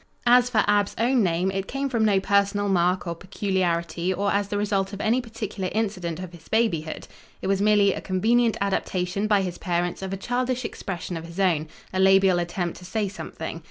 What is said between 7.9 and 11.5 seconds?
a convenient adaptation by his parents of a childish expression of his